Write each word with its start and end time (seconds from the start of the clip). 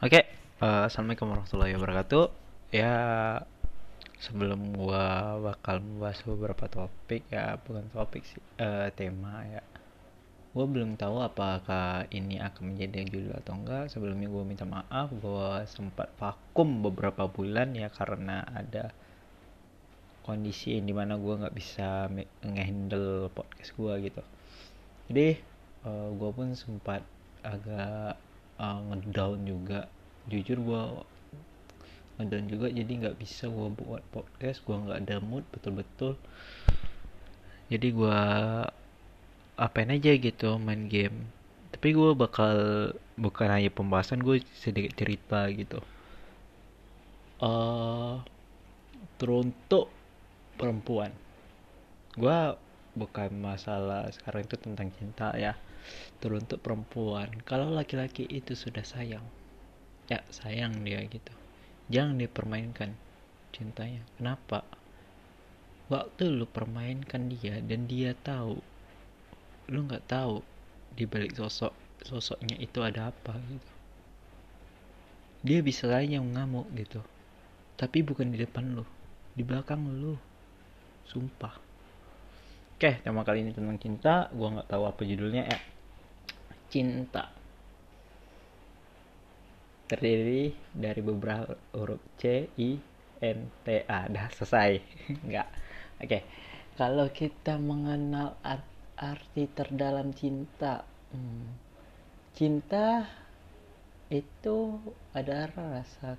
Oke, 0.00 0.24
eh, 0.64 0.82
assalamualaikum 0.88 1.28
warahmatullahi 1.28 1.76
wabarakatuh. 1.76 2.32
Ya, 2.72 2.96
sebelum 4.16 4.72
gua 4.72 5.36
bakal 5.44 5.84
membahas 5.84 6.24
beberapa 6.24 6.72
topik 6.72 7.28
ya, 7.28 7.60
bukan 7.60 7.84
topik 7.92 8.24
sih, 8.24 8.40
eh, 8.56 8.88
tema 8.96 9.44
ya. 9.44 9.60
Gua 10.56 10.64
belum 10.64 10.96
tahu 10.96 11.20
apakah 11.20 12.08
ini 12.16 12.40
akan 12.40 12.72
menjadi 12.72 13.12
judul 13.12 13.44
atau 13.44 13.52
enggak. 13.60 13.92
Sebelumnya 13.92 14.32
gua 14.32 14.40
minta 14.48 14.64
maaf, 14.64 15.12
gua 15.20 15.68
sempat 15.68 16.08
vakum 16.16 16.80
beberapa 16.80 17.28
bulan 17.28 17.76
ya 17.76 17.92
karena 17.92 18.40
ada 18.56 18.96
kondisi 20.24 20.80
yang 20.80 20.88
di 20.88 20.96
mana 20.96 21.20
gua 21.20 21.44
nggak 21.44 21.56
bisa 21.60 22.08
ngehandle 22.40 23.28
podcast 23.36 23.76
gua 23.76 24.00
gitu. 24.00 24.24
Jadi, 25.12 25.36
eh, 25.84 26.08
gua 26.16 26.32
pun 26.32 26.56
sempat 26.56 27.04
agak 27.44 28.16
uh, 28.60 28.78
ngedown 28.92 29.48
juga. 29.48 29.88
Jujur 30.28 30.60
gue 30.60 30.82
ngedown 32.20 32.46
juga 32.52 32.66
jadi 32.68 32.92
nggak 32.92 33.16
bisa 33.16 33.48
gue 33.48 33.68
buat 33.72 34.04
podcast. 34.12 34.60
Gue 34.68 34.76
nggak 34.76 35.08
ada 35.08 35.16
mood 35.24 35.48
betul-betul. 35.48 36.20
Jadi 37.72 37.88
gue 37.96 38.20
apain 39.56 39.90
aja 39.90 40.12
gitu 40.12 40.60
main 40.60 40.86
game. 40.86 41.32
Tapi 41.72 41.96
gue 41.96 42.12
bakal 42.12 42.54
bukan 43.16 43.48
hanya 43.48 43.72
pembahasan 43.72 44.20
gue 44.20 44.44
sedikit 44.52 44.92
cerita 45.00 45.48
gitu. 45.48 45.80
Uh, 47.40 48.20
teruntuk 49.16 49.88
perempuan. 50.60 51.08
Gue 52.18 52.36
bukan 52.92 53.30
masalah 53.38 54.10
sekarang 54.12 54.44
itu 54.44 54.56
tentang 54.60 54.90
cinta 54.98 55.32
ya 55.38 55.54
teruntuk 56.20 56.60
perempuan. 56.60 57.30
Kalau 57.44 57.72
laki-laki 57.72 58.28
itu 58.28 58.52
sudah 58.52 58.84
sayang 58.84 59.24
ya 60.10 60.18
sayang 60.34 60.82
dia 60.82 60.98
gitu. 61.06 61.30
Jangan 61.86 62.18
dipermainkan 62.18 62.90
cintanya. 63.54 64.02
Kenapa? 64.18 64.66
Waktu 65.86 66.34
lu 66.34 66.46
permainkan 66.50 67.30
dia 67.30 67.62
dan 67.62 67.86
dia 67.86 68.14
tahu 68.18 68.58
lu 69.70 69.86
nggak 69.86 70.10
tahu 70.10 70.42
di 70.98 71.06
balik 71.06 71.38
sosok 71.38 71.70
sosoknya 72.02 72.58
itu 72.58 72.82
ada 72.82 73.14
apa 73.14 73.38
gitu. 73.38 73.72
Dia 75.46 75.62
bisa 75.62 75.86
saja 75.86 76.18
mengamuk 76.18 76.66
gitu. 76.74 77.00
Tapi 77.78 78.02
bukan 78.02 78.34
di 78.34 78.38
depan 78.42 78.74
lu 78.74 78.84
di 79.38 79.46
belakang 79.46 79.86
lu. 79.86 80.18
Sumpah 81.06 81.69
oke 82.80 83.04
tema 83.04 83.20
kali 83.28 83.44
ini 83.44 83.52
tentang 83.52 83.76
cinta 83.76 84.32
gua 84.32 84.56
nggak 84.56 84.72
tahu 84.72 84.88
apa 84.88 85.04
judulnya 85.04 85.44
ya 85.44 85.58
cinta 86.72 87.28
terdiri 89.84 90.54
dari 90.70 91.02
beberapa 91.02 91.58
huruf 91.74 91.98
C, 92.14 92.46
I, 92.54 92.78
N, 93.18 93.50
T, 93.66 93.82
A. 93.90 94.06
Dah 94.06 94.30
selesai. 94.30 94.78
Enggak. 95.26 95.50
Oke. 95.98 96.22
Kalau 96.78 97.10
kita 97.10 97.58
mengenal 97.58 98.38
art 98.46 98.62
arti 98.94 99.50
terdalam 99.50 100.14
cinta, 100.14 100.86
hmm, 101.10 101.50
cinta 102.38 103.02
itu 104.14 104.78
adalah 105.10 105.50
rasa 105.58 106.14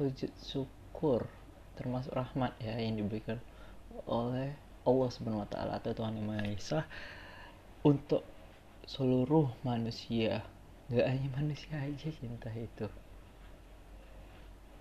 wujud 0.00 0.32
syukur 0.40 1.28
termasuk 1.76 2.12
rahmat 2.12 2.52
ya 2.60 2.76
yang 2.76 3.00
diberikan 3.00 3.40
oleh 4.04 4.52
Allah 4.86 5.08
Subhanahu 5.10 5.42
wa 5.42 5.50
taala 5.50 5.82
atau 5.82 5.90
Tuhan 5.90 6.14
Yang 6.14 6.26
Maha 6.30 6.44
Esa 6.46 6.80
untuk 7.82 8.22
seluruh 8.86 9.50
manusia. 9.66 10.46
Gak 10.86 11.06
hanya 11.10 11.28
manusia 11.34 11.74
aja 11.82 12.08
cinta 12.14 12.46
itu. 12.54 12.86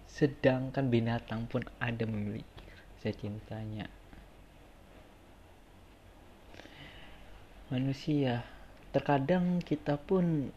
Sedangkan 0.06 0.94
binatang 0.94 1.50
pun 1.50 1.66
ada 1.82 2.06
memiliki 2.06 2.62
rasa 2.70 3.10
cintanya. 3.18 3.90
Manusia 7.74 8.46
terkadang 8.94 9.58
kita 9.66 9.98
pun 9.98 10.54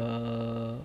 uh, 0.00 0.80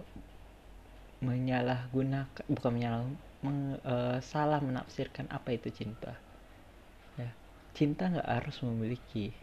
menyalahgunakan 1.24 2.46
bukan 2.52 2.72
menyalah 2.76 3.08
meng, 3.40 3.80
uh, 3.88 4.20
salah 4.20 4.60
menafsirkan 4.60 5.32
apa 5.32 5.56
itu 5.56 5.72
cinta 5.72 6.20
cinta 7.76 8.08
nggak 8.08 8.26
harus 8.26 8.58
memiliki. 8.64 9.36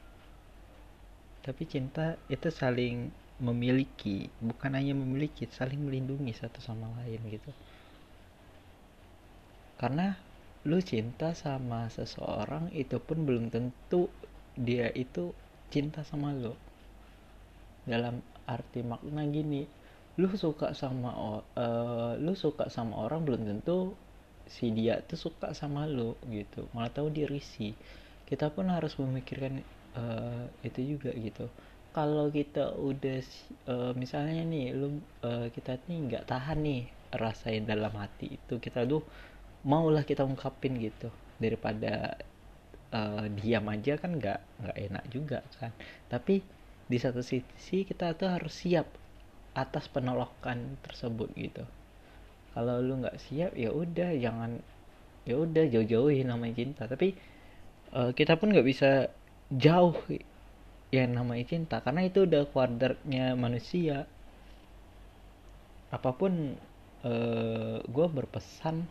Tapi 1.45 1.63
cinta 1.69 2.17
itu 2.33 2.49
saling 2.49 3.13
memiliki 3.43 4.31
bukan 4.39 4.73
hanya 4.79 4.95
memiliki 4.97 5.45
saling 5.51 5.83
melindungi 5.85 6.33
satu 6.33 6.63
sama 6.65 6.89
lain 7.03 7.21
gitu. 7.29 7.51
Karena 9.77 10.15
lu 10.63 10.79
cinta 10.79 11.35
sama 11.35 11.91
seseorang 11.91 12.71
itu 12.71 13.03
pun 13.03 13.27
belum 13.27 13.51
tentu 13.51 14.07
dia 14.55 14.89
itu 14.95 15.35
cinta 15.69 16.07
sama 16.07 16.31
lu. 16.33 16.55
Dalam 17.83 18.23
arti 18.47 18.81
makna 18.87 19.27
gini 19.27 19.67
lu 20.21 20.29
suka 20.37 20.77
sama 20.77 21.43
uh, 21.57 22.15
lu 22.21 22.37
suka 22.37 22.69
sama 22.69 23.09
orang 23.09 23.25
belum 23.27 23.43
tentu 23.49 23.97
si 24.47 24.71
dia 24.71 25.03
tuh 25.03 25.19
suka 25.19 25.51
sama 25.51 25.91
lu 25.91 26.15
gitu. 26.31 26.71
Malah 26.71 26.95
tahu 26.95 27.11
dia 27.11 27.27
risih 27.27 27.75
kita 28.33 28.49
pun 28.49 28.73
harus 28.73 28.97
memikirkan 28.97 29.61
uh, 29.93 30.49
itu 30.65 30.97
juga 30.97 31.13
gitu. 31.13 31.53
Kalau 31.93 32.33
kita 32.33 32.73
udah 32.73 33.21
uh, 33.69 33.93
misalnya 33.93 34.41
nih 34.49 34.73
lu 34.73 34.97
uh, 35.21 35.53
kita 35.53 35.77
nih 35.85 35.99
nggak 36.09 36.25
tahan 36.25 36.65
nih 36.65 36.89
rasain 37.13 37.69
dalam 37.69 37.93
hati 37.93 38.41
itu 38.41 38.57
kita 38.57 38.89
tuh 38.89 39.05
maulah 39.69 40.01
kita 40.01 40.25
ungkapin 40.25 40.81
gitu. 40.81 41.13
Daripada 41.37 42.17
uh, 42.97 43.29
diam 43.37 43.69
aja 43.69 44.01
kan 44.01 44.17
nggak 44.17 44.41
nggak 44.65 44.77
enak 44.81 45.05
juga 45.13 45.45
kan. 45.61 45.77
Tapi 46.09 46.41
di 46.89 46.97
satu 46.97 47.21
sisi 47.21 47.85
kita 47.85 48.17
tuh 48.17 48.33
harus 48.33 48.65
siap 48.65 48.89
atas 49.53 49.93
penolakan 49.93 50.81
tersebut 50.81 51.29
gitu. 51.37 51.69
Kalau 52.57 52.81
lu 52.81 53.05
nggak 53.05 53.21
siap 53.21 53.53
ya 53.53 53.69
udah 53.69 54.17
jangan 54.17 54.57
ya 55.29 55.37
udah 55.37 55.69
jauh-jauhin 55.69 56.33
namanya 56.33 56.65
cinta. 56.65 56.89
Tapi 56.89 57.13
uh, 57.93 58.11
kita 58.13 58.37
pun 58.41 58.53
nggak 58.53 58.67
bisa 58.67 59.13
jauh 59.53 59.97
yang 60.93 61.17
namanya 61.17 61.45
cinta 61.49 61.81
karena 61.81 62.05
itu 62.05 62.29
udah 62.29 62.45
kuadratnya 62.53 63.33
manusia. 63.37 64.05
Apa 65.93 66.13
pun 66.17 66.57
uh, 67.05 67.79
gue 67.85 68.07
berpesan 68.09 68.85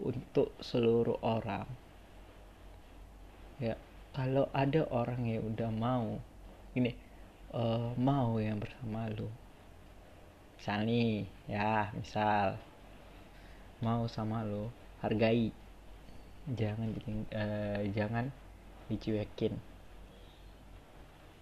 untuk 0.00 0.52
seluruh 0.64 1.20
orang 1.20 1.68
ya 3.60 3.76
kalau 4.16 4.48
ada 4.56 4.88
orang 4.88 5.28
yang 5.28 5.44
udah 5.52 5.68
mau 5.68 6.16
ini 6.72 6.96
uh, 7.52 7.92
mau 8.00 8.40
yang 8.40 8.56
bersama 8.56 9.12
lu. 9.12 9.28
Misal 10.56 10.84
ya 11.48 11.88
misal 11.96 12.56
mau 13.80 14.04
sama 14.08 14.44
lu 14.44 14.68
hargai 15.00 15.52
jangan 16.48 16.88
bikin 16.96 17.28
uh, 17.36 17.84
jangan 17.92 18.32
dicuekin 18.88 19.54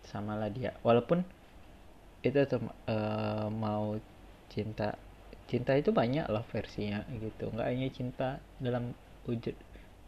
sama 0.05 0.37
lah 0.37 0.49
dia 0.49 0.73
walaupun 0.83 1.23
itu 2.25 2.41
tuh 2.51 2.61
uh, 2.91 3.47
mau 3.53 3.95
cinta 4.51 4.99
cinta 5.49 5.73
itu 5.79 5.95
banyak 5.95 6.29
loh 6.29 6.45
versinya 6.53 7.07
gitu. 7.09 7.49
Nggak 7.49 7.69
hanya 7.73 7.89
cinta 7.89 8.29
dalam 8.61 8.93
wujud 9.25 9.57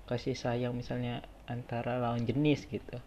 kasih 0.04 0.36
sayang 0.36 0.76
misalnya 0.76 1.24
antara 1.48 1.96
lawan 1.96 2.26
jenis 2.28 2.66
gitu. 2.68 2.98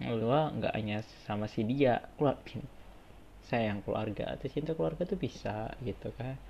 Lu 0.00 0.28
nggak 0.30 0.72
hanya 0.72 1.04
sama 1.28 1.50
si 1.50 1.66
dia 1.68 2.06
keluar 2.16 2.40
sayang 3.46 3.84
keluarga 3.84 4.34
atau 4.34 4.48
cinta 4.50 4.72
keluarga 4.72 5.04
tuh 5.04 5.20
bisa 5.20 5.74
gitu 5.84 6.08
kan. 6.16 6.40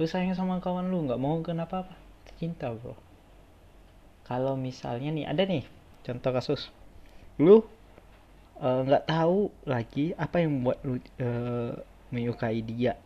Lu 0.00 0.08
sayang 0.08 0.32
sama 0.32 0.62
kawan 0.64 0.88
lu 0.88 1.04
nggak 1.04 1.20
mau 1.20 1.36
kenapa 1.44 1.84
apa 1.84 1.94
cinta 2.40 2.72
bro 2.72 3.13
kalau 4.24 4.56
misalnya 4.56 5.12
nih 5.12 5.28
ada 5.28 5.44
nih 5.44 5.64
contoh 6.00 6.32
kasus. 6.32 6.72
Lu? 7.36 7.60
Nggak 8.56 9.04
uh, 9.04 9.08
tahu 9.10 9.52
lagi 9.68 10.16
apa 10.16 10.40
yang 10.40 10.60
membuat 10.60 10.78
lu 10.86 10.96
uh, 10.96 11.74
menyukai 12.08 12.64
dia 12.64 12.96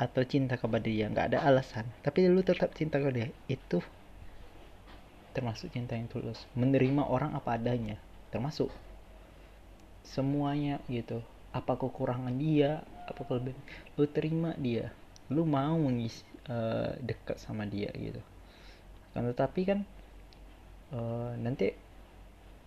atau 0.00 0.26
cinta 0.26 0.58
kepada 0.58 0.82
dia. 0.82 1.06
Nggak 1.06 1.34
ada 1.34 1.38
alasan. 1.46 1.86
Tapi 2.02 2.26
lu 2.26 2.42
tetap 2.42 2.74
cinta 2.74 2.98
kepada 2.98 3.22
dia. 3.22 3.30
Itu 3.46 3.78
termasuk 5.36 5.70
cinta 5.70 5.94
yang 5.94 6.10
tulus. 6.10 6.42
Menerima 6.58 7.06
orang 7.06 7.38
apa 7.38 7.54
adanya. 7.54 7.94
Termasuk. 8.34 8.74
Semuanya 10.02 10.82
gitu. 10.90 11.22
Apa 11.54 11.78
kekurangan 11.78 12.34
dia 12.34 12.82
apa 13.06 13.22
kelebihan. 13.22 13.60
Lu 13.94 14.10
terima 14.10 14.56
dia. 14.58 14.90
Lu 15.30 15.46
mau 15.46 15.78
mengisi 15.78 16.26
uh, 16.50 16.96
dekat 16.98 17.38
sama 17.38 17.68
dia 17.68 17.92
gitu 17.94 18.31
kan 19.12 19.28
tetapi 19.28 19.60
kan 19.68 19.78
uh, 20.96 21.32
nanti 21.36 21.72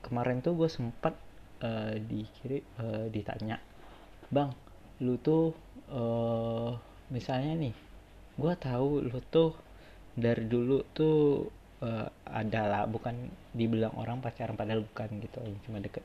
kemarin 0.05 0.41
tuh 0.45 0.53
gue 0.53 0.69
sempat 0.69 1.17
uh, 1.65 1.93
dikiri 1.97 2.61
uh, 2.81 3.09
ditanya 3.09 3.57
bang 4.29 4.53
lu 5.01 5.17
tuh 5.19 5.51
uh, 5.91 6.71
misalnya 7.09 7.57
nih 7.57 7.75
gue 8.35 8.53
tahu 8.59 9.05
lu 9.05 9.19
tuh 9.31 9.55
dari 10.15 10.47
dulu 10.47 10.79
tuh 10.95 11.47
uh, 11.83 12.07
adalah 12.27 12.87
bukan 12.87 13.27
dibilang 13.51 13.91
orang 13.99 14.23
pacaran 14.23 14.55
padahal 14.55 14.83
bukan 14.87 15.09
gitu 15.19 15.39
cuma 15.67 15.83
deket. 15.83 16.03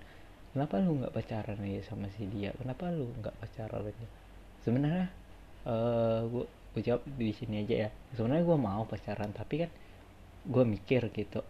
Kenapa 0.50 0.82
lu 0.82 0.98
nggak 0.98 1.14
pacaran 1.14 1.62
ya 1.62 1.78
sama 1.86 2.10
si 2.18 2.26
dia? 2.26 2.50
Kenapa 2.58 2.90
lu 2.90 3.06
nggak 3.22 3.34
pacaran 3.38 3.86
aja? 3.86 4.06
Sebenarnya 4.66 5.06
uh, 5.64 6.26
gue 6.26 6.44
gue 6.74 6.82
jawab 6.86 7.02
di 7.06 7.30
sini 7.30 7.62
aja 7.62 7.86
ya. 7.86 7.90
Sebenarnya 8.18 8.44
gue 8.46 8.58
mau 8.58 8.82
pacaran 8.82 9.30
tapi 9.30 9.66
kan 9.66 9.70
gue 10.46 10.64
mikir 10.64 11.12
gitu. 11.12 11.44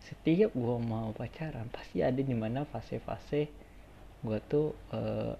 Setiap 0.00 0.56
gue 0.56 0.76
mau 0.80 1.12
pacaran 1.12 1.68
pasti 1.68 2.00
ada 2.00 2.20
di 2.20 2.32
mana 2.32 2.64
fase-fase 2.64 3.52
gue 4.18 4.38
tuh 4.50 4.74
uh, 4.90 5.36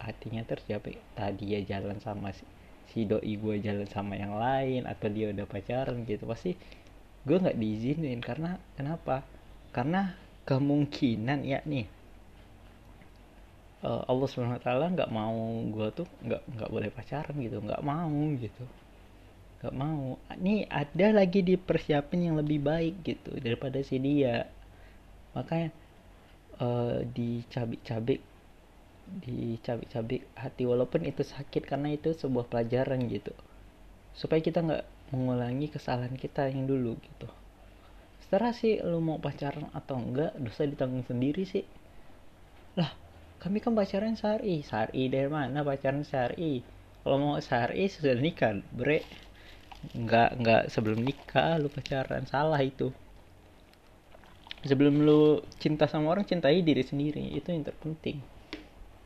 hatinya 0.00 0.44
terjawab 0.46 0.94
tadi 1.16 1.58
ya 1.58 1.60
jalan 1.64 1.98
sama 2.00 2.30
si, 2.30 2.44
si 2.92 3.08
doi 3.08 3.34
gue 3.40 3.56
jalan 3.60 3.88
sama 3.88 4.16
yang 4.16 4.36
lain 4.36 4.84
atau 4.84 5.08
dia 5.08 5.32
udah 5.32 5.46
pacaran 5.48 6.04
gitu. 6.04 6.28
Pasti 6.28 6.52
gue 7.24 7.36
nggak 7.40 7.56
diizinin. 7.56 8.20
Karena 8.20 8.60
kenapa? 8.76 9.24
Karena 9.72 10.12
kemungkinan 10.44 11.46
ya 11.46 11.64
nih 11.64 11.86
uh, 13.86 14.02
Allah 14.04 14.28
swt 14.28 14.66
nggak 14.66 15.10
mau 15.12 15.64
gue 15.72 15.88
tuh 15.94 16.08
nggak 16.20 16.42
nggak 16.52 16.68
boleh 16.68 16.90
pacaran 16.92 17.36
gitu. 17.40 17.64
Nggak 17.64 17.80
mau 17.80 18.12
gitu 18.36 18.64
nggak 19.60 19.76
mau. 19.76 20.16
Nih 20.40 20.64
ada 20.72 21.12
lagi 21.12 21.44
di 21.44 21.60
persiapan 21.60 22.32
yang 22.32 22.36
lebih 22.40 22.64
baik 22.64 22.94
gitu 23.04 23.36
daripada 23.36 23.78
si 23.84 24.00
dia. 24.00 24.48
Makanya 25.36 25.68
uh, 26.58 27.04
dicabik-cabik 27.04 28.24
dicabik-cabik 29.10 30.22
hati 30.38 30.64
walaupun 30.64 31.02
itu 31.02 31.26
sakit 31.26 31.66
karena 31.66 31.92
itu 31.92 32.16
sebuah 32.16 32.48
pelajaran 32.48 33.04
gitu. 33.12 33.36
Supaya 34.16 34.40
kita 34.40 34.64
nggak 34.64 34.84
mengulangi 35.12 35.68
kesalahan 35.68 36.16
kita 36.16 36.48
yang 36.48 36.64
dulu 36.64 36.96
gitu. 36.96 37.28
Setelah 38.24 38.54
sih 38.56 38.80
lu 38.80 39.02
mau 39.04 39.20
pacaran 39.20 39.68
atau 39.76 39.98
enggak 40.00 40.32
dosa 40.40 40.64
ditanggung 40.64 41.04
sendiri 41.04 41.44
sih. 41.44 41.66
Lah 42.78 42.90
kami 43.40 43.60
kan 43.64 43.72
pacaran 43.72 44.20
sehari 44.20 44.60
sehari 44.60 45.08
dari 45.08 45.28
mana 45.32 45.64
pacaran 45.64 46.04
sehari 46.04 46.60
kalau 47.00 47.16
mau 47.16 47.34
sehari 47.40 47.88
sudah 47.88 48.12
nikah 48.20 48.60
bre 48.76 49.00
nggak 49.96 50.30
nggak 50.44 50.62
sebelum 50.68 51.00
nikah 51.00 51.56
lu 51.56 51.72
pacaran 51.72 52.28
salah 52.28 52.60
itu. 52.60 52.92
Sebelum 54.60 55.00
lu 55.00 55.40
cinta 55.56 55.88
sama 55.88 56.12
orang 56.12 56.28
cintai 56.28 56.60
diri 56.60 56.84
sendiri 56.84 57.32
itu 57.32 57.48
yang 57.48 57.64
terpenting. 57.64 58.20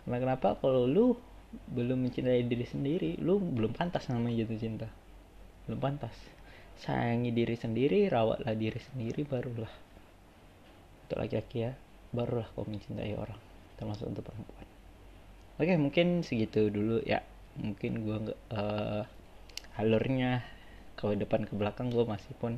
Karena 0.02 0.18
kenapa 0.18 0.58
kalau 0.58 0.84
lu 0.84 1.14
belum 1.70 2.02
mencintai 2.02 2.42
diri 2.50 2.66
sendiri 2.66 3.14
lu 3.22 3.38
belum 3.38 3.70
pantas 3.70 4.10
namanya 4.10 4.42
jatuh 4.42 4.58
cinta? 4.58 4.88
Belum 5.70 5.78
pantas. 5.78 6.14
Sayangi 6.74 7.30
diri 7.30 7.54
sendiri 7.54 8.10
rawatlah 8.10 8.58
diri 8.58 8.82
sendiri 8.82 9.22
barulah. 9.22 9.70
Untuk 11.06 11.22
laki-laki 11.22 11.70
ya 11.70 11.72
barulah 12.10 12.50
kau 12.50 12.66
mencintai 12.66 13.14
orang 13.14 13.38
termasuk 13.78 14.10
untuk 14.10 14.26
perempuan. 14.26 14.66
Oke 15.62 15.74
mungkin 15.78 16.26
segitu 16.26 16.66
dulu 16.66 16.98
ya. 17.06 17.22
Mungkin 17.54 18.02
gua 18.02 18.16
nggak 18.18 18.40
uh, 18.50 19.02
alurnya 19.78 20.42
kalau 21.04 21.20
depan 21.20 21.44
ke 21.44 21.52
belakang 21.52 21.92
gue 21.92 22.00
masih 22.08 22.32
pun 22.40 22.56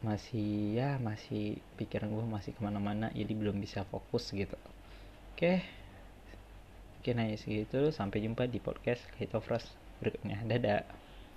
masih 0.00 0.80
ya 0.80 0.96
masih 0.96 1.60
pikiran 1.76 2.08
gue 2.08 2.24
masih 2.24 2.56
ke 2.56 2.64
mana-mana 2.64 3.12
jadi 3.12 3.36
belum 3.36 3.60
bisa 3.60 3.84
fokus 3.84 4.32
gitu. 4.32 4.56
Oke. 5.36 5.60
Oke 6.96 7.12
nah 7.12 7.28
segitu. 7.36 7.92
Sampai 7.92 8.24
jumpa 8.24 8.48
di 8.48 8.56
podcast 8.56 9.04
Kaito 9.20 9.36
Frost 9.44 9.68
berikutnya. 10.00 10.40
Dadah 10.48 10.80